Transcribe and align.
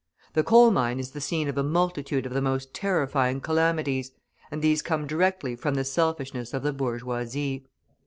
The 0.33 0.43
coal 0.43 0.71
mine 0.71 0.99
is 0.99 1.11
the 1.11 1.21
scene 1.21 1.47
of 1.47 1.59
a 1.59 1.63
multitude 1.63 2.25
of 2.25 2.33
the 2.33 2.41
most 2.41 2.73
terrifying 2.73 3.39
calamities, 3.39 4.09
and 4.49 4.59
these 4.63 4.81
come 4.81 5.05
directly 5.05 5.55
from 5.55 5.75
the 5.75 5.83
selfishness 5.85 6.55
of 6.55 6.63
the 6.63 6.73
bourgeoisie. 6.73 7.67